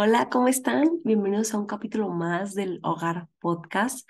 [0.00, 1.02] Hola, ¿cómo están?
[1.02, 4.08] Bienvenidos a un capítulo más del Hogar Podcast.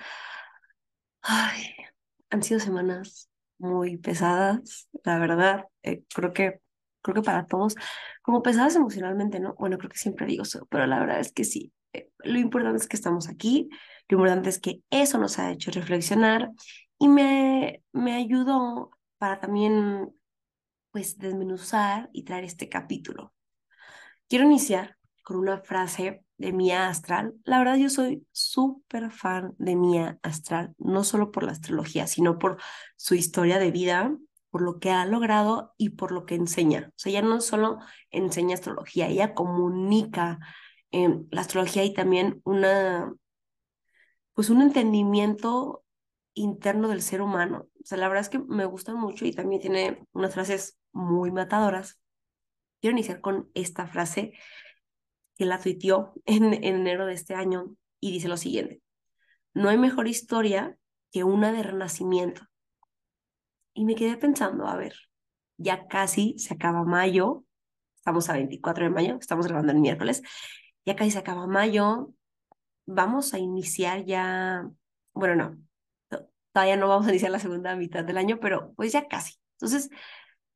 [1.22, 1.62] Ay,
[2.29, 5.64] han sido semanas muy pesadas, la verdad.
[5.82, 6.61] Eh, creo que,
[7.01, 7.74] creo que para todos,
[8.21, 9.54] como pesadas emocionalmente, ¿no?
[9.54, 11.72] Bueno, creo que siempre digo eso, pero la verdad es que sí.
[11.95, 13.71] Eh, lo importante es que estamos aquí,
[14.11, 16.51] lo importante es que eso nos ha hecho reflexionar
[16.98, 20.15] y me, me ayudó para también,
[20.91, 23.33] pues, desmenuzar y traer este capítulo.
[24.29, 24.98] Quiero iniciar
[25.28, 27.34] con una frase de Mía Astral.
[27.45, 32.38] La verdad, yo soy súper fan de Mía Astral, no solo por la astrología, sino
[32.38, 32.56] por
[32.96, 34.16] su historia de vida,
[34.48, 36.87] por lo que ha logrado y por lo que enseña.
[36.88, 37.78] O sea, ella no solo
[38.10, 40.38] enseña astrología, ella comunica
[40.92, 43.12] eh, la astrología y también una,
[44.32, 45.84] pues un entendimiento
[46.32, 47.68] interno del ser humano.
[47.82, 51.30] O sea, la verdad es que me gusta mucho y también tiene unas frases muy
[51.32, 52.01] matadoras.
[52.80, 54.32] Quiero iniciar con esta frase
[55.38, 58.82] que la tuiteó en, enero de este año y dice lo siguiente,
[59.54, 60.76] no hay mejor historia
[61.10, 62.43] que una de renacimiento.
[63.73, 64.95] Y me quedé pensando, a ver,
[65.57, 67.45] ya casi se acaba mayo,
[67.97, 70.23] estamos a 24 de mayo, estamos grabando el miércoles,
[70.85, 72.12] ya casi se acaba mayo,
[72.87, 74.69] vamos a iniciar ya,
[75.15, 76.19] bueno, no,
[76.53, 79.34] todavía no vamos a iniciar la segunda mitad del año, pero pues ya casi.
[79.53, 79.91] Entonces,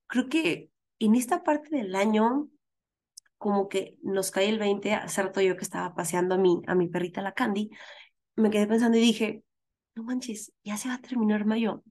[0.08, 2.48] creo que en esta parte del año
[3.42, 6.76] como que nos cae el 20, hace rato yo que estaba paseando a mi, a
[6.76, 7.70] mi perrita la Candy,
[8.36, 9.42] me quedé pensando y dije,
[9.96, 11.82] no manches, ya se va a terminar mayo.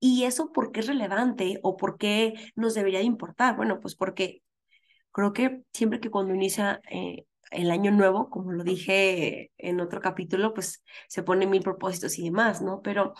[0.00, 3.56] ¿Y eso por qué es relevante o por qué nos debería de importar?
[3.56, 4.42] Bueno, pues porque
[5.12, 10.00] creo que siempre que cuando inicia eh, el año nuevo, como lo dije en otro
[10.00, 12.82] capítulo, pues se ponen mil propósitos y demás, ¿no?
[12.82, 13.14] Pero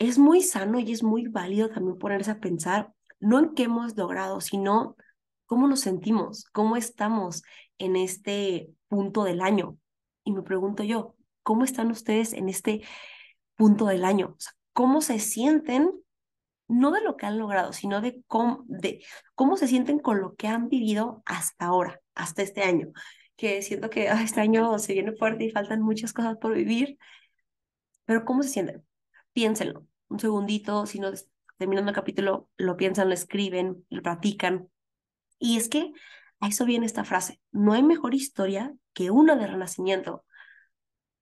[0.00, 3.96] es muy sano y es muy válido también ponerse a pensar, no en qué hemos
[3.96, 4.96] logrado, sino
[5.46, 6.44] ¿Cómo nos sentimos?
[6.52, 7.42] ¿Cómo estamos
[7.78, 9.78] en este punto del año?
[10.24, 12.82] Y me pregunto yo, ¿cómo están ustedes en este
[13.54, 14.36] punto del año?
[14.72, 15.92] ¿Cómo se sienten?
[16.66, 19.04] No de lo que han logrado, sino de cómo, de
[19.36, 22.88] cómo se sienten con lo que han vivido hasta ahora, hasta este año.
[23.36, 26.98] Que siento que ah, este año se viene fuerte y faltan muchas cosas por vivir.
[28.04, 28.84] Pero ¿cómo se sienten?
[29.32, 29.86] Piénsenlo.
[30.08, 31.12] Un segundito, si no
[31.56, 34.68] terminando el capítulo, lo piensan, lo escriben, lo practican
[35.38, 35.92] y es que
[36.40, 40.24] a eso viene esta frase, no hay mejor historia que una de renacimiento.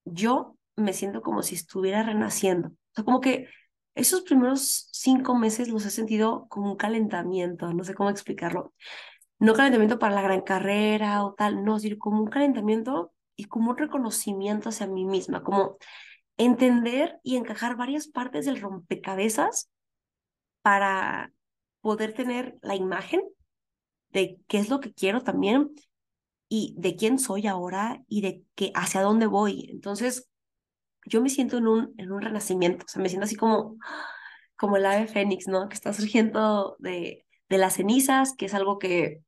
[0.05, 2.73] Yo me siento como si estuviera renaciendo.
[2.97, 3.49] O como que
[3.95, 8.75] esos primeros cinco meses los he sentido como un calentamiento, no sé cómo explicarlo.
[9.39, 13.71] No calentamiento para la gran carrera o tal, no, sino como un calentamiento y como
[13.71, 15.77] un reconocimiento hacia mí misma, como
[16.37, 19.71] entender y encajar varias partes del rompecabezas
[20.63, 21.33] para
[21.81, 23.23] poder tener la imagen
[24.15, 25.75] de qué es lo que quiero también
[26.49, 29.69] y de quién soy ahora y de qué, hacia dónde voy.
[29.71, 30.29] Entonces,
[31.05, 33.77] yo me siento en un, en un renacimiento, o sea, me siento así como,
[34.57, 35.69] como el ave fénix, ¿no?
[35.69, 39.21] Que está surgiendo de, de las cenizas, que es algo que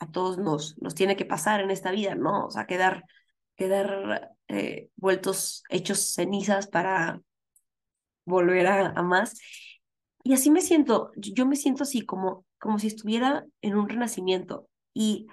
[0.00, 2.46] a todos nos, nos tiene que pasar en esta vida, ¿no?
[2.46, 3.04] O sea, quedar,
[3.54, 7.20] quedar eh, vueltos, hechos cenizas para
[8.24, 9.38] volver a, a más.
[10.24, 14.68] Y así me siento, yo me siento así como como si estuviera en un renacimiento.
[14.94, 15.28] Y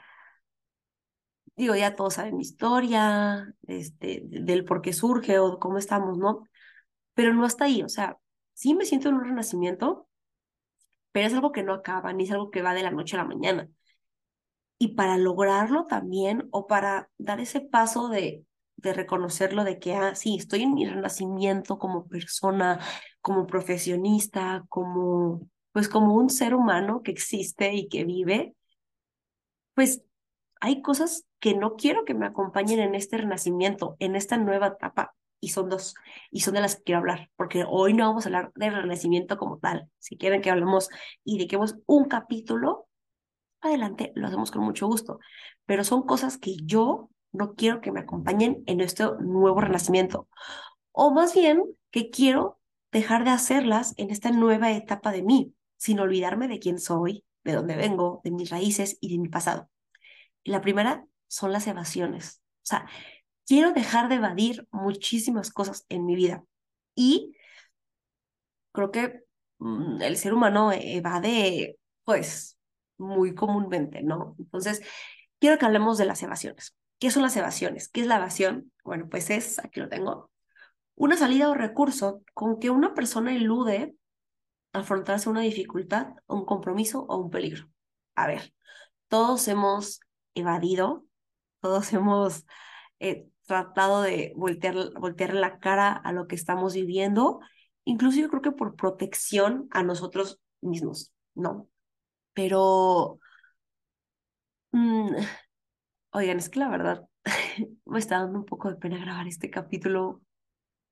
[1.56, 6.44] digo, ya todos saben mi historia, este, del por qué surge o cómo estamos, ¿no?
[7.14, 8.18] Pero no hasta ahí, o sea,
[8.54, 10.08] sí me siento en un renacimiento,
[11.12, 13.20] pero es algo que no acaba, ni es algo que va de la noche a
[13.20, 13.70] la mañana.
[14.80, 18.46] Y para lograrlo también, o para dar ese paso de,
[18.76, 22.80] de reconocerlo, de que, ah, sí, estoy en mi renacimiento como persona,
[23.22, 28.56] como profesionista, como pues como un ser humano que existe y que vive,
[29.76, 30.02] pues
[30.60, 35.14] hay cosas que no quiero que me acompañen en este renacimiento, en esta nueva etapa,
[35.40, 35.94] y son dos,
[36.32, 39.38] y son de las que quiero hablar, porque hoy no vamos a hablar del renacimiento
[39.38, 39.88] como tal.
[40.00, 40.90] Si quieren que hablemos
[41.24, 42.88] y dediquemos un capítulo,
[43.62, 45.20] adelante, lo hacemos con mucho gusto,
[45.68, 50.28] pero son cosas que yo no quiero que me acompañen en este nuevo renacimiento,
[50.92, 51.62] o más bien
[51.92, 52.60] que quiero
[52.92, 57.54] dejar de hacerlas en esta nueva etapa de mí, sin olvidarme de quién soy, de
[57.54, 59.70] dónde vengo, de mis raíces y de mi pasado.
[60.44, 62.42] Y la primera son las evasiones.
[62.58, 62.88] O sea,
[63.46, 66.44] quiero dejar de evadir muchísimas cosas en mi vida.
[66.96, 67.36] Y
[68.72, 69.22] creo que
[69.60, 72.58] mm, el ser humano evade, pues,
[72.98, 74.36] muy comúnmente, ¿no?
[74.40, 74.82] Entonces,
[75.40, 76.76] quiero que hablemos de las evasiones.
[77.00, 77.90] ¿Qué son las evasiones?
[77.90, 78.72] ¿Qué es la evasión?
[78.84, 80.32] Bueno, pues es, aquí lo tengo,
[80.96, 83.96] una salida o recurso con que una persona elude
[84.74, 87.70] afrontarse una dificultad, un compromiso o un peligro.
[88.16, 88.54] A ver,
[89.08, 90.02] todos hemos
[90.36, 91.06] evadido,
[91.62, 92.46] todos hemos
[93.00, 97.40] eh, tratado de voltear, voltear la cara a lo que estamos viviendo,
[97.86, 101.70] incluso yo creo que por protección a nosotros mismos, ¿no?
[102.34, 103.20] Pero,
[104.72, 105.16] mm,
[106.12, 107.08] oigan, es que la verdad
[107.86, 110.22] me está dando un poco de pena grabar este capítulo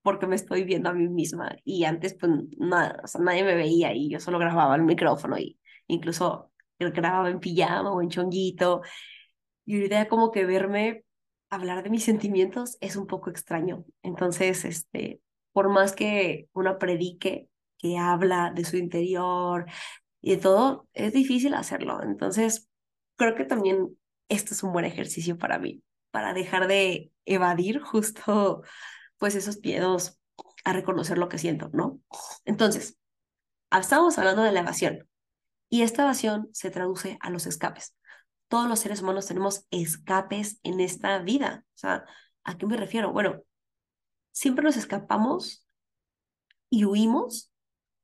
[0.06, 3.56] porque me estoy viendo a mí misma y antes pues nada, o sea, nadie me
[3.56, 8.84] veía y yo solo grababa el micrófono y incluso grababa en pijama o en chonguito
[9.66, 11.06] y ahorita como que verme
[11.50, 13.84] hablar de mis sentimientos es un poco extraño.
[14.04, 15.22] Entonces, este,
[15.54, 17.50] por más que una predique,
[17.80, 19.66] que habla de su interior
[20.22, 22.04] y de todo, es difícil hacerlo.
[22.04, 22.70] Entonces,
[23.16, 23.98] creo que también
[24.30, 25.82] esto es un buen ejercicio para mí,
[26.12, 28.62] para dejar de evadir justo
[29.18, 30.20] pues esos miedos
[30.64, 32.00] a reconocer lo que siento, ¿no?
[32.44, 32.98] Entonces,
[33.72, 35.08] estamos hablando de la evasión
[35.70, 37.96] y esta evasión se traduce a los escapes
[38.48, 41.66] todos los seres humanos tenemos escapes en esta vida.
[41.76, 42.06] O sea,
[42.44, 43.12] ¿a qué me refiero?
[43.12, 43.42] Bueno,
[44.32, 45.68] siempre nos escapamos
[46.70, 47.52] y huimos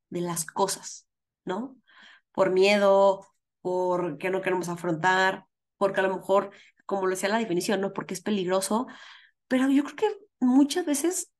[0.09, 1.07] de las cosas,
[1.45, 1.77] ¿no?
[2.31, 3.27] Por miedo,
[3.61, 5.45] porque no queremos afrontar,
[5.77, 6.51] porque a lo mejor,
[6.85, 7.93] como lo decía la definición, ¿no?
[7.93, 8.87] Porque es peligroso,
[9.47, 11.31] pero yo creo que muchas veces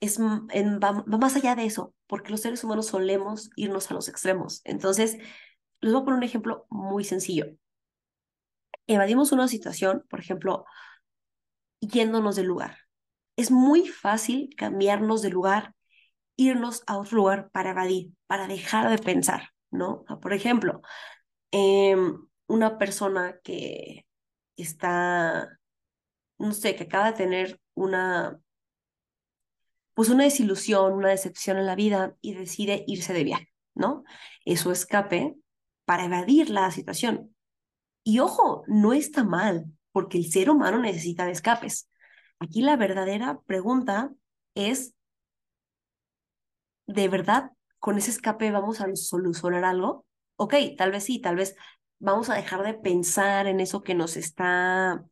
[0.00, 4.60] es, va, más allá de eso, porque los seres humanos solemos irnos a los extremos.
[4.64, 5.16] Entonces,
[5.80, 7.46] les voy a poner un ejemplo muy sencillo
[8.86, 10.64] evadimos una situación, por ejemplo,
[11.80, 12.78] yéndonos del lugar.
[13.36, 15.74] Es muy fácil cambiarnos de lugar,
[16.36, 20.04] irnos a otro lugar para evadir, para dejar de pensar, ¿no?
[20.22, 20.82] Por ejemplo,
[21.50, 24.06] em, una persona que
[24.56, 25.58] está,
[26.38, 28.40] no sé, que acaba de tener una,
[29.94, 34.04] pues una desilusión, una decepción en la vida y decide irse de viaje, ¿no?
[34.44, 35.36] Eso escape
[35.84, 37.34] para evadir la situación.
[38.02, 41.88] Y ojo, no está mal, porque el ser humano necesita de escapes.
[42.38, 44.12] Aquí la verdadera pregunta
[44.54, 44.94] es,
[46.86, 50.04] ¿de verdad con ese escape vamos a solucionar algo?
[50.36, 51.56] Ok, tal vez sí, tal vez
[51.98, 55.04] vamos a dejar de pensar en eso que nos está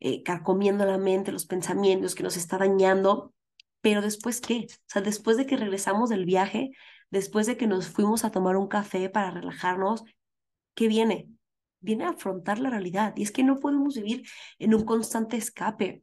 [0.00, 3.32] eh, carcomiendo la mente, los pensamientos, que nos está dañando,
[3.80, 4.66] pero después qué?
[4.70, 6.70] O sea, después de que regresamos del viaje,
[7.10, 10.04] después de que nos fuimos a tomar un café para relajarnos,
[10.74, 11.36] ¿qué viene?
[11.86, 13.14] viene a afrontar la realidad.
[13.16, 14.26] Y es que no podemos vivir
[14.58, 16.02] en un constante escape.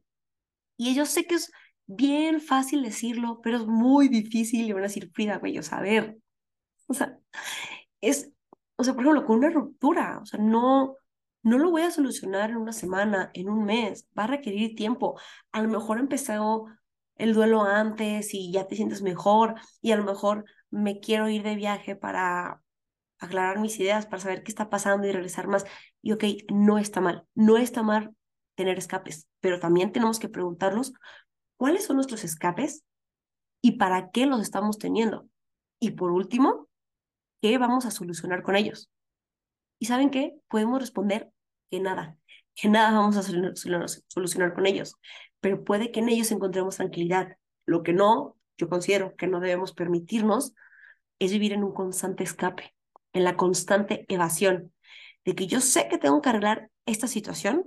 [0.76, 1.52] Y yo sé que es
[1.86, 4.66] bien fácil decirlo, pero es muy difícil.
[4.66, 6.18] Y van a decir, Frida, güey, o sea, a ver.
[6.86, 7.18] O sea,
[8.00, 8.32] es,
[8.76, 10.96] o sea, por ejemplo, con una ruptura, o sea, no,
[11.44, 15.20] no lo voy a solucionar en una semana, en un mes, va a requerir tiempo.
[15.52, 16.66] A lo mejor empezó
[17.16, 21.42] el duelo antes y ya te sientes mejor y a lo mejor me quiero ir
[21.42, 22.62] de viaje para
[23.18, 25.66] aclarar mis ideas, para saber qué está pasando y regresar más.
[26.02, 28.16] Y ok, no está mal, no está mal
[28.54, 30.94] tener escapes, pero también tenemos que preguntarnos
[31.58, 32.84] cuáles son nuestros escapes
[33.60, 35.28] y para qué los estamos teniendo.
[35.78, 36.68] Y por último,
[37.42, 38.90] ¿qué vamos a solucionar con ellos?
[39.78, 40.34] ¿Y saben qué?
[40.48, 41.33] Podemos responder
[41.74, 42.16] que nada,
[42.54, 44.94] que nada vamos a solucionar con ellos,
[45.40, 47.36] pero puede que en ellos encontremos tranquilidad.
[47.66, 50.54] Lo que no, yo considero que no debemos permitirnos
[51.18, 52.74] es vivir en un constante escape
[53.12, 54.72] en la constante evasión,
[55.24, 57.64] de que yo sé que tengo que arreglar esta situación,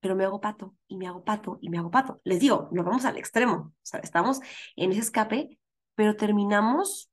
[0.00, 2.20] pero me hago pato y me hago pato y me hago pato.
[2.22, 4.40] Les digo, nos vamos al extremo, o sea, estamos
[4.76, 5.58] en ese escape,
[5.94, 7.10] pero terminamos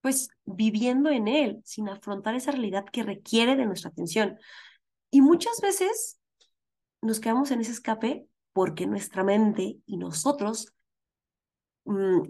[0.00, 4.38] pues viviendo en él sin afrontar esa realidad que requiere de nuestra atención.
[5.14, 6.18] Y muchas veces
[7.02, 10.74] nos quedamos en ese escape porque nuestra mente y nosotros
[11.84, 12.22] mm,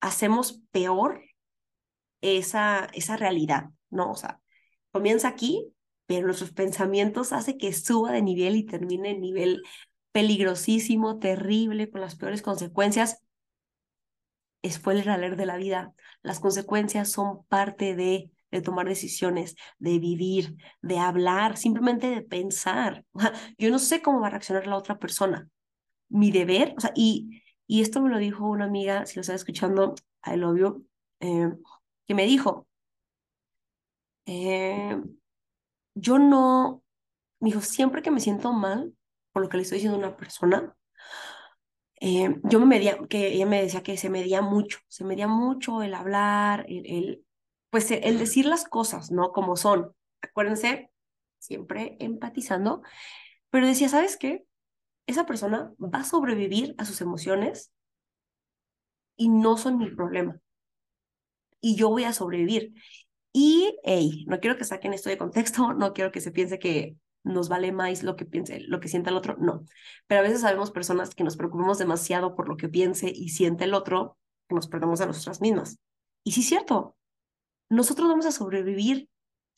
[0.00, 1.20] hacemos peor
[2.22, 4.10] esa, esa realidad, ¿no?
[4.10, 4.40] O sea,
[4.90, 5.70] comienza aquí,
[6.06, 9.62] pero nuestros pensamientos hace que suba de nivel y termine en nivel
[10.12, 13.22] peligrosísimo, terrible, con las peores consecuencias.
[14.66, 20.56] Spoiler alert de la vida, las consecuencias son parte de, de tomar decisiones, de vivir,
[20.80, 23.04] de hablar, simplemente de pensar.
[23.58, 25.48] Yo no sé cómo va a reaccionar la otra persona.
[26.08, 29.34] Mi deber, o sea, y, y esto me lo dijo una amiga, si lo está
[29.34, 29.94] escuchando,
[30.24, 30.86] I love you,
[31.20, 31.50] eh,
[32.06, 32.68] que me dijo,
[34.26, 35.02] eh,
[35.94, 36.82] yo no,
[37.40, 38.94] me dijo, siempre que me siento mal
[39.32, 40.76] por lo que le estoy diciendo a una persona,
[42.00, 45.82] eh, yo me medía, que ella me decía que se medía mucho, se medía mucho
[45.82, 47.23] el hablar, el, el,
[47.74, 49.32] pues el decir las cosas, ¿no?
[49.32, 49.96] Como son.
[50.22, 50.92] Acuérdense,
[51.40, 52.82] siempre empatizando,
[53.50, 54.44] pero decía, ¿sabes qué?
[55.08, 57.72] Esa persona va a sobrevivir a sus emociones
[59.16, 60.40] y no son mi problema
[61.60, 62.74] y yo voy a sobrevivir.
[63.32, 66.96] Y, hey, no quiero que saquen esto de contexto, no quiero que se piense que
[67.24, 69.64] nos vale más lo que piense, lo que sienta el otro, no.
[70.06, 73.64] Pero a veces sabemos personas que nos preocupamos demasiado por lo que piense y siente
[73.64, 74.16] el otro,
[74.48, 75.80] que nos perdemos a nosotras mismas.
[76.22, 76.96] Y sí cierto,
[77.74, 79.08] nosotros vamos a sobrevivir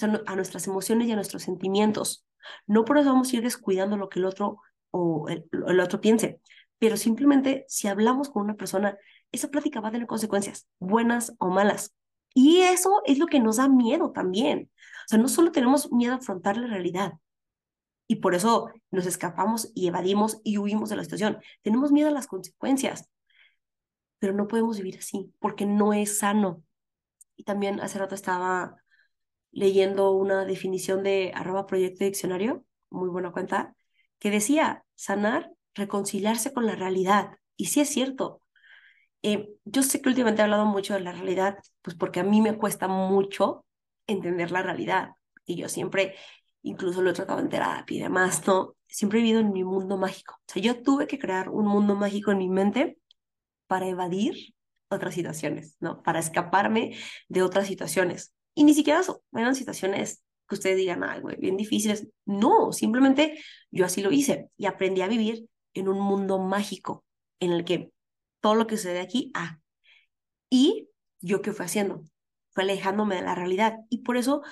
[0.00, 2.26] a nuestras emociones y a nuestros sentimientos.
[2.66, 4.58] No por eso vamos a ir descuidando lo que el otro
[4.90, 6.40] o el, el otro piense,
[6.78, 8.96] pero simplemente si hablamos con una persona,
[9.32, 11.94] esa plática va a tener consecuencias, buenas o malas.
[12.35, 14.70] Y eso es lo que nos da miedo también.
[15.06, 17.14] O sea, no solo tenemos miedo a afrontar la realidad,
[18.08, 21.38] y por eso nos escapamos y evadimos y huimos de la situación.
[21.62, 23.08] Tenemos miedo a las consecuencias,
[24.18, 26.62] pero no podemos vivir así porque no es sano.
[27.37, 28.83] Y también hace rato estaba
[29.52, 33.75] leyendo una definición de arroba proyecto diccionario, muy buena cuenta,
[34.19, 37.38] que decía sanar, reconciliarse con la realidad.
[37.57, 38.43] Y sí es cierto.
[39.23, 42.40] Eh, yo sé que últimamente he hablado mucho de la realidad, pues porque a mí
[42.40, 43.64] me cuesta mucho
[44.07, 45.11] entender la realidad.
[45.45, 46.14] Y yo siempre
[46.62, 48.75] incluso lo he tratado en terapia y demás, ¿no?
[48.88, 50.35] Siempre he vivido en mi mundo mágico.
[50.35, 52.99] O sea, yo tuve que crear un mundo mágico en mi mente
[53.66, 54.55] para evadir
[54.88, 56.02] otras situaciones, ¿no?
[56.02, 56.97] Para escaparme
[57.28, 58.35] de otras situaciones.
[58.55, 59.02] Y ni siquiera
[59.33, 62.09] eran situaciones que ustedes digan, ay, güey, bien difíciles.
[62.25, 63.38] No, simplemente
[63.71, 67.05] yo así lo hice y aprendí a vivir en un mundo mágico
[67.40, 67.90] en el que
[68.40, 69.59] todo lo que sucede aquí, ah.
[70.49, 70.88] Y
[71.21, 72.05] yo qué fue haciendo?
[72.52, 73.78] Fue alejándome de la realidad.
[73.90, 74.43] Y por eso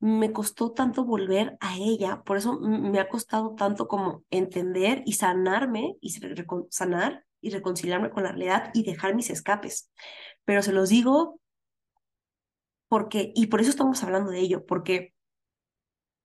[0.00, 5.14] me costó tanto volver a ella, por eso me ha costado tanto como entender y
[5.14, 6.18] sanarme y
[6.70, 9.90] sanar y reconciliarme con la realidad y dejar mis escapes.
[10.44, 11.40] Pero se los digo
[12.88, 15.14] porque, y por eso estamos hablando de ello, porque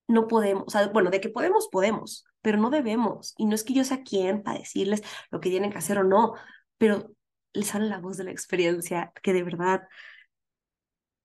[0.08, 3.36] no podemos, o bueno, de que podemos, podemos, pero no debemos.
[3.38, 6.04] Y no es que yo sea quien para decirles lo que tienen que hacer o
[6.04, 6.34] no,
[6.78, 7.12] pero
[7.54, 9.84] les sale la voz de la experiencia que de verdad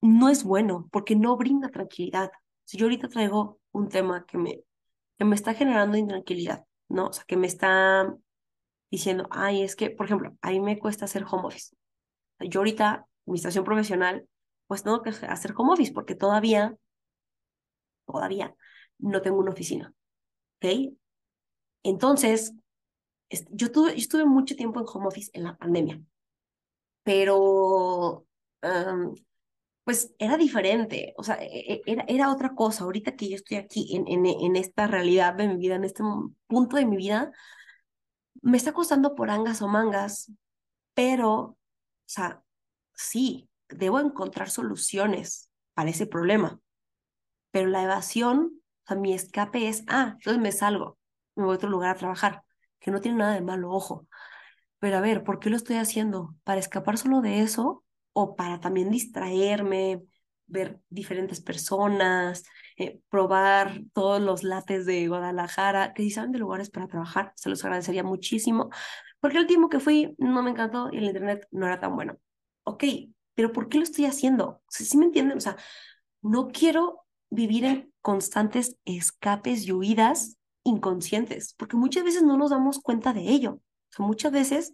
[0.01, 2.31] no es bueno porque no brinda tranquilidad.
[2.65, 4.61] Si yo ahorita traigo un tema que me,
[5.17, 7.07] que me está generando intranquilidad, ¿no?
[7.07, 8.15] O sea, que me está
[8.89, 11.75] diciendo, ay, es que, por ejemplo, a mí me cuesta hacer home office.
[12.39, 14.27] Yo ahorita, mi situación profesional,
[14.67, 16.77] pues tengo que hacer home office porque todavía,
[18.05, 18.55] todavía
[18.99, 19.93] no tengo una oficina.
[20.57, 20.93] ¿Ok?
[21.83, 22.53] Entonces,
[23.51, 26.01] yo, tuve, yo estuve mucho tiempo en home office en la pandemia,
[27.03, 28.25] pero
[29.83, 32.83] pues era diferente, o sea, e, e, era, era otra cosa.
[32.83, 36.03] Ahorita que yo estoy aquí en, en, en esta realidad de mi vida, en este
[36.47, 37.31] punto de mi vida,
[38.49, 40.31] me está costando por angas o mangas,
[40.93, 41.57] pero, o
[42.05, 42.43] sea,
[42.93, 46.59] sí, debo encontrar soluciones para ese problema.
[47.51, 50.97] Pero la evasión, o sea, mi escape es, ah, entonces me salgo,
[51.35, 52.43] me voy a otro lugar a trabajar,
[52.79, 54.07] que no tiene nada de malo, ojo.
[54.79, 56.35] Pero a ver, ¿por qué lo estoy haciendo?
[56.43, 57.83] ¿Para escapar solo de eso?
[58.19, 60.01] o para también distraerme,
[60.47, 62.43] ver diferentes personas,
[62.77, 67.49] eh, probar todos los lates de Guadalajara, que si saben de lugares para trabajar, se
[67.49, 68.69] los agradecería muchísimo,
[69.19, 72.17] porque el último que fui no me encantó y el internet no era tan bueno.
[72.63, 72.83] Ok,
[73.33, 74.61] pero ¿por qué lo estoy haciendo?
[74.69, 75.37] ¿Sí me entienden?
[75.37, 75.57] O sea,
[76.21, 82.79] no quiero vivir en constantes escapes y huidas inconscientes, porque muchas veces no nos damos
[82.79, 83.61] cuenta de ello.
[83.97, 84.73] Muchas veces,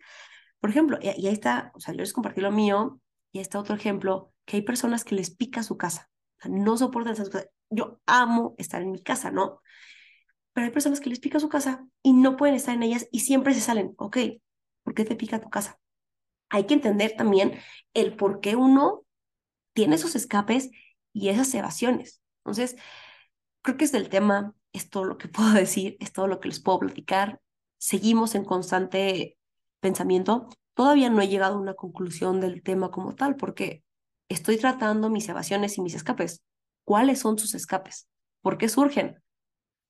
[0.59, 2.99] por ejemplo, y, ahí está, o sea, yo les compartí lo mío,
[3.31, 6.09] y está otro ejemplo, que hay personas que les pica su casa.
[6.45, 7.47] no soportan esas cosas.
[7.69, 9.61] Yo amo estar en mi casa, ¿no?
[10.53, 13.21] Pero hay personas que les pica su casa y no pueden estar en ellas y
[13.21, 13.93] siempre se salen.
[13.97, 14.17] Ok,
[14.83, 15.79] ¿por qué te pica tu casa?
[16.49, 17.59] Hay que entender también
[17.93, 19.05] el por qué uno
[19.73, 20.71] tiene esos escapes
[21.13, 22.21] y esas evasiones.
[22.43, 22.75] Entonces,
[23.61, 26.49] creo que es del tema, es todo lo que puedo decir, es todo lo que
[26.49, 27.41] les puedo platicar.
[27.77, 29.37] Seguimos en constante
[29.79, 30.49] pensamiento.
[30.73, 33.83] Todavía no he llegado a una conclusión del tema como tal, porque
[34.29, 36.43] estoy tratando mis evasiones y mis escapes.
[36.83, 38.07] ¿Cuáles son sus escapes?
[38.41, 39.21] ¿Por qué surgen?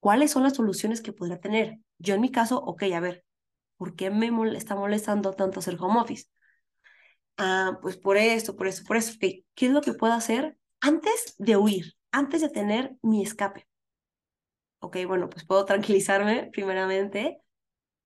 [0.00, 1.78] ¿Cuáles son las soluciones que podría tener?
[1.98, 3.24] Yo en mi caso, ok, a ver,
[3.76, 6.26] ¿por qué me está molestando tanto hacer home office?
[7.36, 9.14] Ah, pues por esto, por eso, por eso.
[9.18, 13.66] ¿Qué es lo que puedo hacer antes de huir, antes de tener mi escape?
[14.78, 17.38] Ok, bueno, pues puedo tranquilizarme primeramente,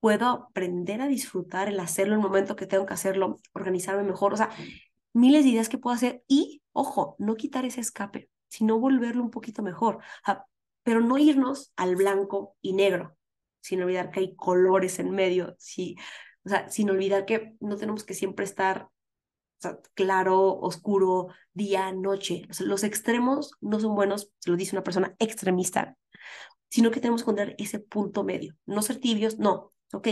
[0.01, 4.37] puedo aprender a disfrutar el hacerlo el momento que tengo que hacerlo, organizarme mejor, o
[4.37, 4.51] sea,
[5.13, 9.31] miles de ideas que puedo hacer y, ojo, no quitar ese escape, sino volverlo un
[9.31, 10.01] poquito mejor,
[10.83, 13.17] pero no irnos al blanco y negro,
[13.61, 15.97] sin olvidar que hay colores en medio, sí,
[16.45, 18.89] o sea, sin olvidar que no tenemos que siempre estar
[19.95, 22.47] claro, oscuro, día, noche.
[22.61, 25.97] los extremos no son buenos, se lo dice una persona extremista,
[26.71, 28.55] sino que tenemos que encontrar ese punto medio.
[28.67, 30.09] No ser tibios, no, ok,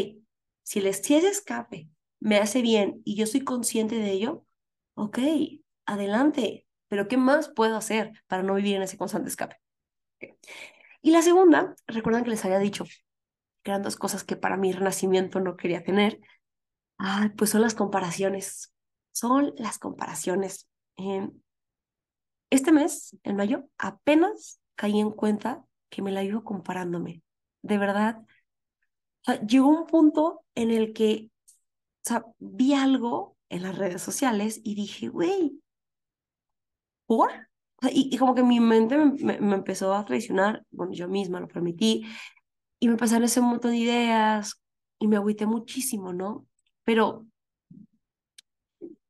[0.63, 1.89] si el estrés escape
[2.21, 4.45] me hace bien y yo soy consciente de ello,
[4.95, 5.19] ok,
[5.87, 9.57] adelante, pero ¿qué más puedo hacer para no vivir en ese constante escape?
[11.03, 12.85] Y la segunda, recuerdan que les había dicho
[13.63, 16.21] que eran dos cosas que para mi renacimiento no quería tener.
[16.99, 18.73] Ah, pues son las comparaciones.
[19.13, 20.69] Son las comparaciones.
[22.51, 27.23] este mes, en mayo, apenas caí en cuenta que me la iba comparándome.
[27.63, 28.25] De verdad,
[29.47, 31.31] llegó un punto en el que
[32.39, 35.61] vi algo en las redes sociales y dije, güey,
[37.07, 37.31] ¿por?
[37.93, 42.07] y, como que mi mente me, me, empezó a traicionar, bueno, yo misma lo permití,
[42.79, 44.61] y me pasaron ese montón de ideas
[44.99, 46.47] y me agüité muchísimo, ¿no?
[46.85, 47.27] Pero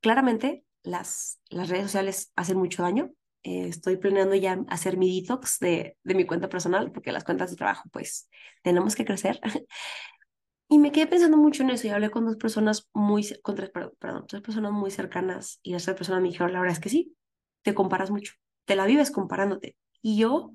[0.01, 3.11] claramente las, las redes sociales hacen mucho daño.
[3.43, 7.51] Eh, estoy planeando ya hacer mi detox de, de mi cuenta personal, porque las cuentas
[7.51, 8.29] de trabajo, pues,
[8.63, 9.41] tenemos que crecer.
[10.69, 13.71] Y me quedé pensando mucho en eso y hablé con dos personas muy, con tres,
[13.71, 16.89] perdón, tres personas muy cercanas y las tres personas me dijeron, la verdad es que
[16.89, 17.17] sí,
[17.67, 19.77] te comparas mucho, te la vives comparándote.
[20.03, 20.53] Y yo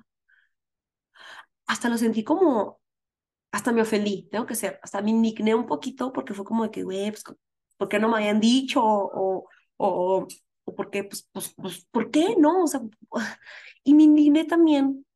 [1.66, 2.80] hasta lo sentí como,
[3.52, 6.70] hasta me ofendí, tengo que ser, hasta me indigné un poquito porque fue como de
[6.70, 7.24] que, güey, pues,
[7.78, 8.82] ¿por qué no me habían dicho?
[8.84, 10.28] O, o,
[10.66, 12.64] o por qué, pues, pues, pues, ¿por qué no?
[12.64, 12.80] O sea,
[13.84, 15.06] y me indigné también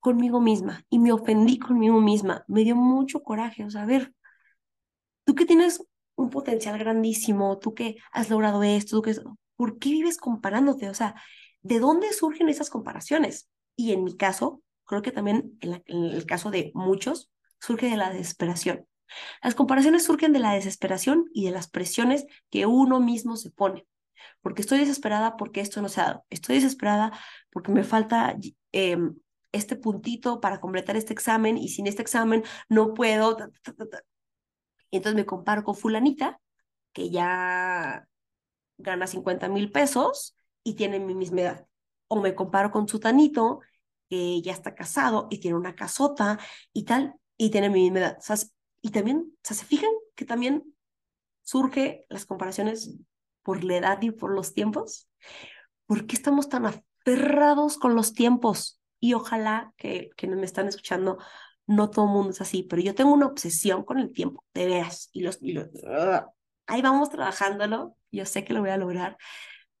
[0.00, 2.44] conmigo misma y me ofendí conmigo misma.
[2.48, 4.14] Me dio mucho coraje, o sea, a ver,
[5.24, 5.82] tú que tienes
[6.16, 9.14] un potencial grandísimo, tú que has logrado esto, tú que...
[9.56, 10.88] ¿Por qué vives comparándote?
[10.88, 11.14] O sea,
[11.62, 13.48] ¿de dónde surgen esas comparaciones?
[13.76, 17.30] Y en mi caso, creo que también en, el caso de muchos,
[17.60, 18.86] surge de la desesperación.
[19.42, 23.86] Las comparaciones surgen de la desesperación y de las presiones que uno mismo se pone.
[24.40, 26.26] Porque estoy desesperada porque esto no se ha dado.
[26.30, 27.12] Estoy desesperada
[27.50, 28.36] porque me falta
[28.72, 29.14] em,
[29.52, 33.36] este puntito para completar este examen y sin este examen no puedo.
[34.90, 36.40] Entonces me comparo con fulanita,
[36.92, 38.06] que ya
[38.78, 41.66] gana 50 mil pesos y tiene mi misma edad.
[42.08, 43.60] O me comparo con Sutanito,
[44.08, 46.38] que ya está casado y tiene una casota
[46.72, 48.18] y tal, y tiene mi misma edad.
[48.80, 50.74] y también, o ¿se fijan que también
[51.42, 52.96] surge las comparaciones
[53.42, 55.08] por la edad y por los tiempos?
[55.86, 58.80] ¿Por qué estamos tan aferrados con los tiempos?
[59.00, 61.18] Y ojalá que quienes me están escuchando
[61.66, 64.66] no todo el mundo es así, pero yo tengo una obsesión con el tiempo, de
[64.66, 65.38] veras, y los,
[66.66, 69.16] ahí vamos trabajándolo, yo sé que lo voy a lograr,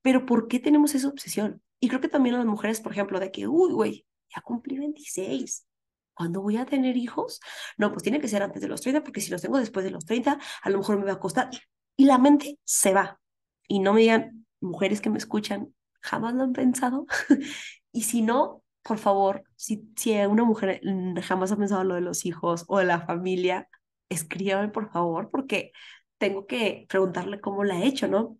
[0.02, 1.62] pero ¿por qué tenemos esa obsesión?
[1.80, 5.66] Y creo que también las mujeres, por ejemplo, de que, uy, güey, ya cumplí 26,
[6.14, 7.40] ¿cuándo voy a tener hijos?
[7.76, 9.90] No, pues tiene que ser antes de los 30, porque si los tengo después de
[9.90, 11.50] los 30, a lo mejor me va a costar.
[11.96, 13.20] Y la mente se va.
[13.68, 17.06] Y no me digan, mujeres que me escuchan, jamás lo han pensado.
[17.92, 22.00] y si no, por favor, si, si una mujer mm, jamás ha pensado lo de
[22.02, 23.68] los hijos o de la familia,
[24.08, 25.72] escríbame, por favor, porque
[26.18, 28.38] tengo que preguntarle cómo la ha hecho, ¿no?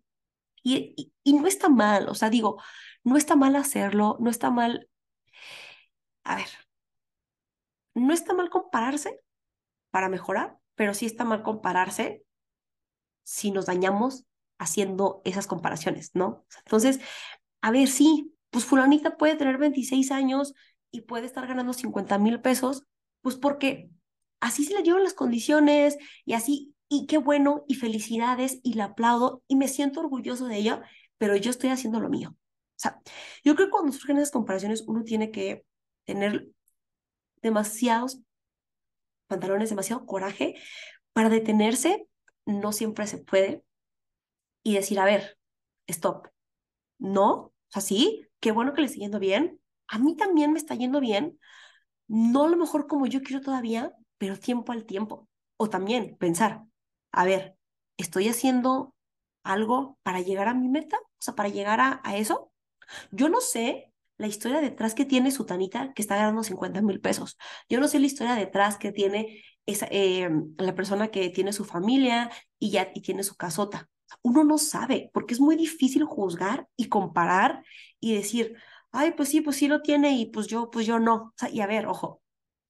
[0.63, 2.61] Y, y, no está mal, o sea, digo,
[3.03, 4.89] no está mal hacerlo, no está mal,
[6.23, 6.47] a ver,
[7.93, 9.21] no está mal compararse
[9.91, 12.23] para mejorar, pero sí está mal compararse
[13.23, 14.25] si nos dañamos
[14.57, 16.45] haciendo esas comparaciones, ¿no?
[16.65, 16.99] Entonces,
[17.61, 20.53] a ver, sí, pues fulanita puede tener 26 años
[20.91, 22.83] y puede estar ganando 50 mil pesos,
[23.21, 23.89] pues porque
[24.39, 28.85] así se le llevan las condiciones y así, y qué bueno, y felicidades, y la
[28.85, 30.81] aplaudo, y me siento orgulloso de ella,
[31.17, 32.31] pero yo estoy haciendo lo mío.
[32.31, 33.01] O sea,
[33.43, 35.65] yo creo que cuando surgen esas comparaciones uno tiene que
[36.05, 36.47] tener
[37.41, 38.19] demasiados
[39.27, 40.55] pantalones, demasiado coraje
[41.13, 42.07] para detenerse,
[42.45, 43.63] no siempre se puede,
[44.63, 45.37] y decir, a ver,
[45.87, 46.27] stop,
[46.97, 49.59] no, o sea, sí, qué bueno que le esté yendo bien.
[49.87, 51.39] A mí también me está yendo bien.
[52.07, 55.27] No a lo mejor como yo quiero todavía, pero tiempo al tiempo.
[55.57, 56.63] O también pensar,
[57.15, 57.55] a ver,
[57.97, 58.95] ¿estoy haciendo
[59.43, 60.97] algo para llegar a mi meta?
[60.97, 62.51] O sea, para llegar a, a eso.
[63.11, 67.01] Yo no sé la historia detrás que tiene su tanita que está ganando 50 mil
[67.01, 67.37] pesos.
[67.69, 71.65] Yo no sé la historia detrás que tiene esa, eh, la persona que tiene su
[71.65, 73.89] familia y ya y tiene su casota
[74.21, 77.63] uno no sabe, porque es muy difícil juzgar y comparar
[77.99, 78.55] y decir,
[78.91, 81.15] ay, pues sí, pues sí lo tiene y pues yo, pues yo no.
[81.15, 82.21] O sea, y a ver, ojo,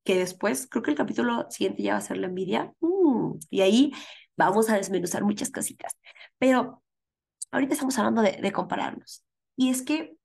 [0.04, 3.62] que después, creo que el capítulo siguiente ya va a ser la envidia, mm, y
[3.62, 3.92] ahí
[4.38, 5.98] vamos a desmenuzar muchas cositas.
[6.38, 6.84] Pero
[7.52, 9.24] ahorita estamos hablando de, compararnos.
[9.56, 10.18] Y es que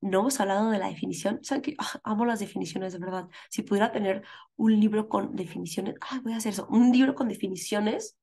[0.00, 1.40] no hemos hablado de la definición.
[1.42, 3.28] ¿Saben que ah, amo las definiciones, de verdad?
[3.50, 4.24] Si pudiera tener
[4.56, 8.16] un libro con definiciones, ay, voy a hacer eso, un libro con definiciones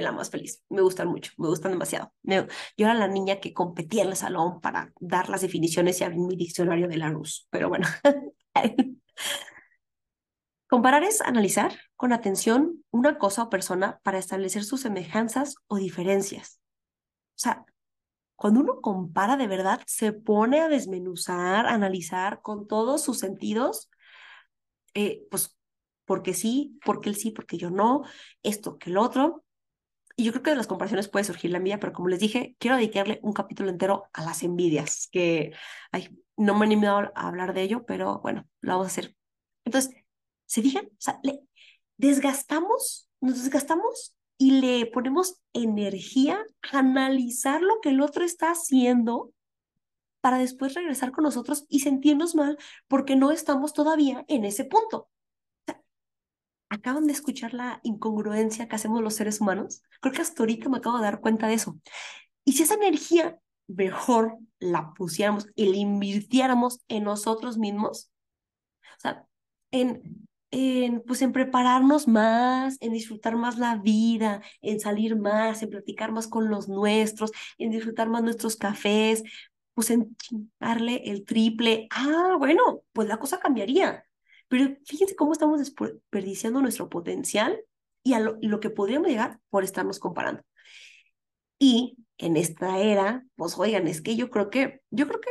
[0.00, 0.62] la más feliz.
[0.68, 2.12] Me gustan mucho, me gustan demasiado.
[2.22, 2.46] yo
[2.78, 6.36] era la niña que competía en el salón para dar las definiciones y abrir mi
[6.36, 7.86] diccionario de la luz, pero bueno.
[10.74, 16.58] Comparar es analizar con atención una cosa o persona para establecer sus semejanzas o diferencias.
[17.28, 17.64] O sea,
[18.34, 23.88] cuando uno compara de verdad, se pone a desmenuzar, analizar con todos sus sentidos
[24.94, 25.56] eh, pues
[26.06, 28.02] porque sí, porque él sí, porque yo no,
[28.42, 29.44] esto que el otro.
[30.16, 32.56] Y yo creo que de las comparaciones puede surgir la envidia, pero como les dije,
[32.58, 35.52] quiero dedicarle un capítulo entero a las envidias, que
[36.36, 39.14] no me he animado a hablar de ello, pero bueno, lo vamos a hacer.
[39.64, 40.03] Entonces,
[40.54, 40.86] ¿se fijan?
[40.86, 41.40] O sea, le
[41.96, 49.32] desgastamos, nos desgastamos y le ponemos energía a analizar lo que el otro está haciendo
[50.20, 52.56] para después regresar con nosotros y sentirnos mal
[52.88, 55.08] porque no estamos todavía en ese punto
[56.68, 59.82] acaban de escuchar la incongruencia que hacemos los seres humanos.
[60.00, 61.78] Creo que hasta ahorita me acabo de dar cuenta de eso.
[62.44, 68.10] Y si esa energía mejor la pusiéramos y la invirtiéramos en nosotros mismos,
[68.96, 69.26] o sea,
[69.70, 75.70] en, en, pues en prepararnos más, en disfrutar más la vida, en salir más, en
[75.70, 79.24] platicar más con los nuestros, en disfrutar más nuestros cafés,
[79.74, 80.16] pues en
[80.60, 81.88] darle el triple.
[81.90, 84.04] Ah, bueno, pues la cosa cambiaría.
[84.46, 87.60] Pero fíjense cómo estamos desperdiciando nuestro potencial
[88.04, 90.42] y a lo, que podríamos llegar por estarnos comparando.
[91.58, 95.30] Y en esta era, pues oigan, es que yo creo que, yo creo que,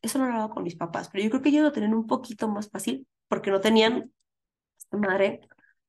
[0.00, 2.06] eso no lo hago con mis papás, pero yo creo que ellos lo tenían un
[2.06, 4.12] poquito más fácil porque no tenían,
[4.90, 5.40] madre,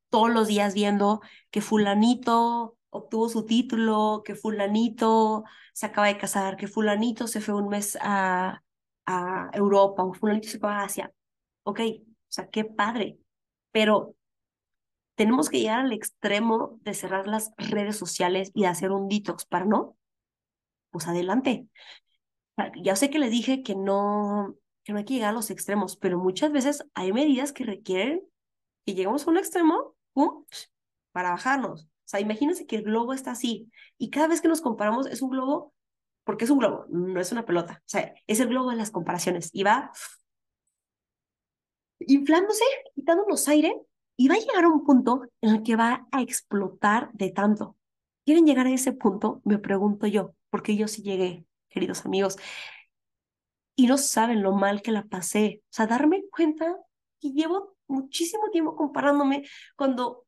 [0.09, 6.55] todos los días viendo que fulanito obtuvo su título, que fulanito se acaba de casar,
[6.57, 8.63] que fulanito se fue un mes a,
[9.05, 11.11] a Europa, o fulanito se fue a Asia.
[11.63, 13.17] Ok, o sea, qué padre.
[13.71, 14.15] Pero
[15.15, 19.65] tenemos que llegar al extremo de cerrar las redes sociales y hacer un detox para
[19.65, 19.97] no.
[20.91, 21.67] Pues adelante.
[22.81, 25.97] Ya sé que les dije que no, que no hay que llegar a los extremos,
[25.97, 28.21] pero muchas veces hay medidas que requieren
[28.85, 29.95] que lleguemos a un extremo
[31.11, 31.83] para bajarnos.
[31.83, 35.21] O sea, imagínense que el globo está así y cada vez que nos comparamos es
[35.21, 35.73] un globo,
[36.23, 37.81] porque es un globo, no es una pelota.
[37.85, 39.91] O sea, es el globo de las comparaciones y va
[41.99, 43.81] inflándose, quitándonos aire,
[44.17, 47.75] y va a llegar a un punto en el que va a explotar de tanto.
[48.25, 49.41] ¿Quieren llegar a ese punto?
[49.43, 52.37] Me pregunto yo, porque yo sí llegué, queridos amigos,
[53.75, 55.61] y no saben lo mal que la pasé.
[55.65, 56.77] O sea, darme cuenta
[57.19, 59.43] que llevo muchísimo tiempo comparándome
[59.75, 60.25] cuando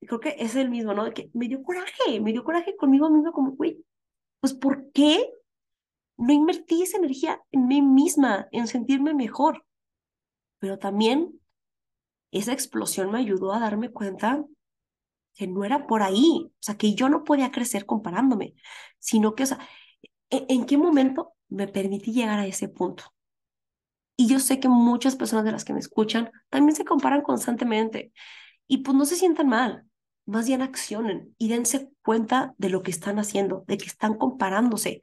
[0.00, 1.12] creo que es el mismo, ¿no?
[1.12, 3.84] Que me dio coraje, me dio coraje conmigo mismo, como, güey,
[4.40, 5.32] pues ¿por qué
[6.16, 9.64] no invertí esa energía en mí misma, en sentirme mejor?
[10.62, 11.40] pero también
[12.30, 14.44] esa explosión me ayudó a darme cuenta
[15.34, 18.54] que no era por ahí, o sea, que yo no podía crecer comparándome,
[19.00, 19.58] sino que, o sea,
[20.30, 23.02] ¿en, en qué momento me permití llegar a ese punto?
[24.22, 28.12] Y yo sé que muchas personas de las que me escuchan también se comparan constantemente
[28.68, 29.84] y pues no se sientan mal,
[30.26, 35.02] más bien accionen y dense cuenta de lo que están haciendo, de que están comparándose.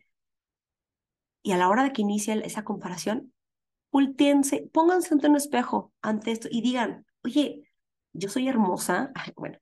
[1.44, 3.34] Y a la hora de que inicie esa comparación,
[3.92, 7.70] volteense, pónganse ante un espejo ante esto y digan, oye,
[8.14, 9.60] yo soy hermosa, bueno,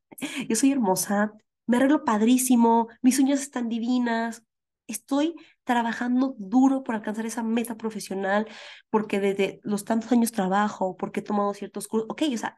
[0.47, 1.33] yo soy hermosa,
[1.65, 4.43] me arreglo padrísimo, mis uñas están divinas,
[4.85, 5.33] estoy
[5.67, 8.47] trabajando duro por alcanzar esa meta profesional,
[8.89, 12.55] porque desde los tantos años trabajo, porque he tomado ciertos cursos, ok, o sea,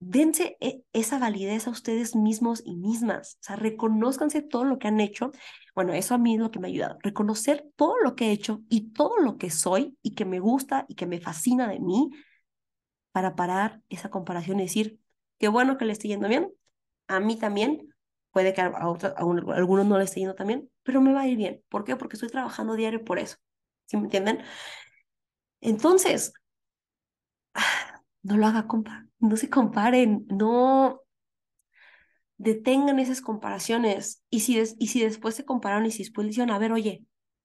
[0.00, 4.88] dense e, esa validez a ustedes mismos y mismas, o sea, reconozcanse todo lo que
[4.88, 5.30] han hecho.
[5.74, 8.32] Bueno, eso a mí es lo que me ha ayudado, reconocer todo lo que he
[8.32, 11.80] hecho y todo lo que soy y que me gusta y que me fascina de
[11.80, 12.10] mí
[13.12, 15.00] para parar esa comparación y decir,
[15.38, 16.52] qué bueno que le esté yendo bien,
[17.08, 17.87] a mí también,
[18.38, 19.20] puede que a, otros, a,
[19.56, 21.60] algunos no le esté yendo también, pero me va a ir bien.
[21.68, 21.96] ¿Por qué?
[21.96, 23.36] Porque estoy trabajando diario por eso.
[23.86, 24.44] ¿Sí me entienden?
[25.60, 26.32] Entonces,
[28.22, 31.00] no lo haga, compa, no se comparen, no
[32.36, 34.22] detengan esas comparaciones.
[34.30, 37.04] Y si, y si después se compararon y si después le dijeron, a ver, oye,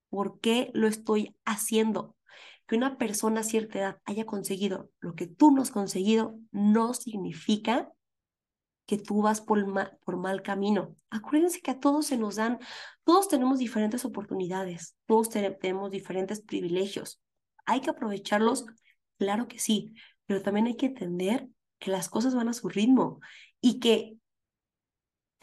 [0.10, 2.16] ¿por qué lo estoy haciendo?
[2.68, 6.94] Que una persona a cierta edad haya conseguido lo que tú no has conseguido no
[6.94, 7.92] significa
[8.86, 10.96] que tú vas por mal, camino.
[11.10, 12.60] Acuérdense que a todos se nos dan,
[13.04, 17.22] todos tenemos diferentes oportunidades, todos tenemos diferentes privilegios.
[17.66, 18.66] Hay que aprovecharlos,
[19.18, 19.94] claro que sí,
[20.26, 21.48] pero también hay que entender
[21.80, 23.20] que las cosas van a su ritmo
[23.62, 24.18] y que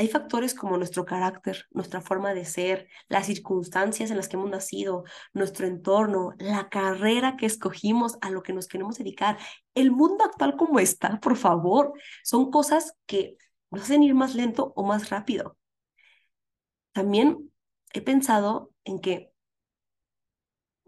[0.01, 4.49] hay factores como nuestro carácter, nuestra forma de ser, las circunstancias en las que hemos
[4.49, 9.37] nacido, nuestro entorno, la carrera que escogimos, a lo que nos queremos dedicar,
[9.75, 11.93] el mundo actual como está, por favor,
[12.25, 13.37] son cosas que
[13.71, 15.59] nos hacen ir más lento o más rápido.
[16.93, 17.53] También
[17.93, 19.31] he pensado en que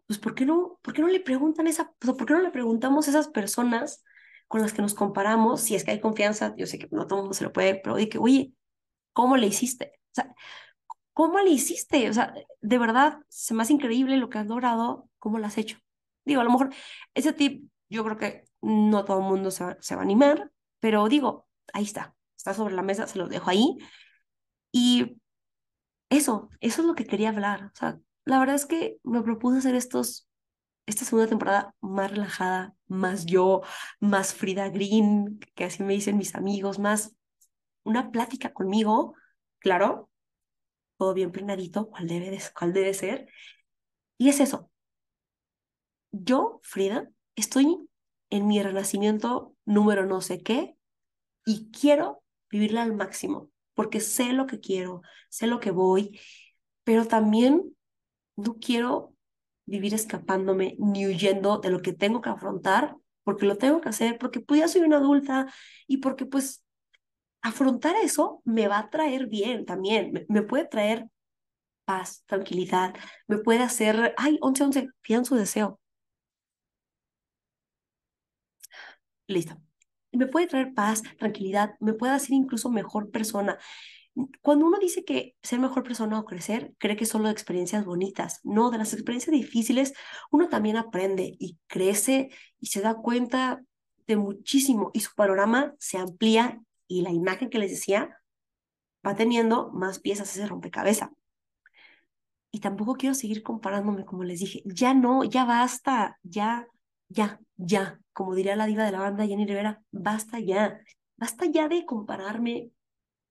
[0.07, 3.07] pues ¿por qué no, por qué no le preguntan esa, por qué no le preguntamos
[3.07, 4.03] a esas personas
[4.49, 7.21] con las que nos comparamos, si es que hay confianza, yo sé que no todo
[7.21, 8.55] mundo se lo puede, pero que, oye,
[9.13, 9.93] ¿cómo le hiciste?
[10.13, 10.35] O sea,
[11.13, 12.09] ¿cómo le hiciste?
[12.11, 15.79] O sea, de verdad, se me increíble lo que has logrado, ¿cómo lo has hecho?
[16.25, 16.75] Digo, a lo mejor
[17.15, 21.47] ese tip yo creo que no todo el mundo se va a animar, pero digo,
[21.73, 23.79] ahí está, está sobre la mesa, se los dejo ahí.
[24.73, 25.21] Y
[26.11, 27.67] eso, eso es lo que quería hablar.
[27.67, 30.29] O sea, la verdad es que me propuse hacer estos,
[30.87, 33.63] esta segunda temporada más relajada, más yo,
[34.01, 37.15] más Frida Green, que así me dicen mis amigos, más
[37.85, 39.15] una plática conmigo,
[39.59, 40.11] claro,
[40.97, 43.29] todo bien plenadito, cuál debe, cuál debe ser.
[44.19, 44.71] Y es eso.
[46.13, 47.89] Yo, Frida, estoy
[48.31, 50.77] en mi renacimiento número no sé qué
[51.45, 56.21] y quiero vivirla al máximo, porque sé lo que quiero, sé lo que voy,
[56.85, 57.77] pero también
[58.37, 59.15] no quiero
[59.67, 64.19] vivir escapándome ni huyendo de lo que tengo que afrontar, porque lo tengo que hacer,
[64.19, 65.53] porque pues ya una adulta
[65.87, 66.65] y porque pues
[67.43, 71.09] afrontar eso me va a traer bien también, me, puede traer
[71.85, 72.95] paz, tranquilidad,
[73.29, 75.81] me puede hacer, ay, 11, 11, pidan su deseo.
[79.27, 79.57] Listo.
[80.13, 83.59] Me puede traer paz, tranquilidad, me puede hacer incluso mejor persona.
[84.43, 88.41] Cuando uno dice que ser mejor persona o crecer, cree que solo de experiencias bonitas.
[88.45, 89.95] No, de las experiencias difíciles
[90.31, 93.63] uno también aprende y crece y se da cuenta
[94.07, 96.61] de muchísimo y su panorama se amplía
[96.93, 98.21] y la imagen que les decía
[99.07, 101.11] va teniendo más piezas ese rompecabezas.
[102.51, 106.67] Y tampoco quiero seguir comparándome, como les dije, ya no, ya basta, ya,
[107.09, 110.79] ya, ya, como diría la diva de la banda Jenny Rivera, basta ya,
[111.17, 112.71] basta ya de compararme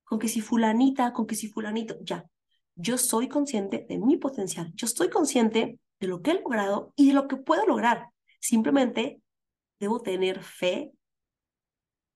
[0.04, 2.26] con que si fulanita, con que si fulanito, ya.
[2.76, 7.10] Yo soy consciente de mi potencial, yo estoy consciente de lo que he logrado y
[7.10, 8.08] de lo que puedo lograr.
[8.40, 9.22] Simplemente
[9.80, 10.94] debo tener fe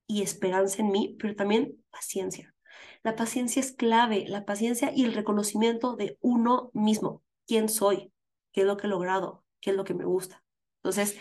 [0.07, 2.53] y esperanza en mí, pero también paciencia.
[3.03, 7.23] La paciencia es clave, la paciencia y el reconocimiento de uno mismo.
[7.47, 8.11] ¿Quién soy?
[8.51, 9.43] ¿Qué es lo que he logrado?
[9.61, 10.43] ¿Qué es lo que me gusta?
[10.77, 11.17] Entonces,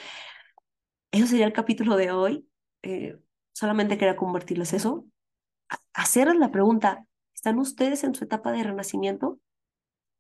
[1.13, 2.49] eso sería el capítulo de hoy.
[2.83, 3.19] Eh,
[3.53, 5.07] solamente quería convertirles eso.
[5.93, 9.39] Hacerles la pregunta, ¿están ustedes en su etapa de renacimiento?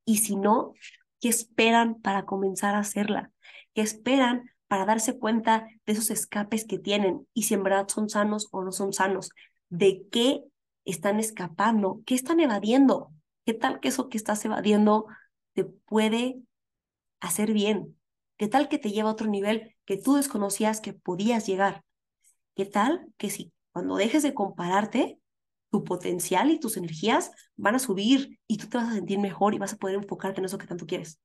[0.04, 0.74] Y si no,
[1.20, 3.32] ¿qué esperan para comenzar a hacerla?
[3.74, 8.08] ¿Qué esperan para darse cuenta de esos escapes que tienen y si en verdad son
[8.08, 9.30] sanos o no son sanos,
[9.68, 10.42] de qué
[10.84, 13.12] están escapando, qué están evadiendo,
[13.44, 15.06] qué tal que eso que estás evadiendo
[15.52, 16.40] te puede
[17.20, 17.98] hacer bien,
[18.36, 21.84] qué tal que te lleva a otro nivel que tú desconocías que podías llegar,
[22.54, 25.18] qué tal que si cuando dejes de compararte,
[25.74, 29.54] tu potencial y tus energías van a subir y tú te vas a sentir mejor
[29.54, 31.18] y vas a poder enfocarte en eso que tanto quieres.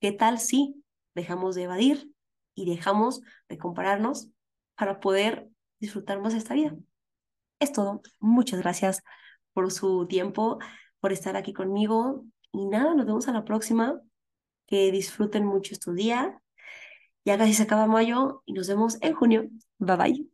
[0.00, 0.84] ¿Qué tal si
[1.16, 2.13] dejamos de evadir
[2.54, 4.28] y dejamos de compararnos
[4.76, 5.48] para poder
[5.80, 6.74] disfrutar más de esta vida.
[7.60, 8.02] Es todo.
[8.20, 9.02] Muchas gracias
[9.52, 10.58] por su tiempo,
[11.00, 12.24] por estar aquí conmigo.
[12.52, 14.00] Y nada, nos vemos a la próxima.
[14.66, 16.40] Que disfruten mucho este día.
[17.24, 19.48] Ya casi se acaba mayo y nos vemos en junio.
[19.78, 20.33] Bye bye.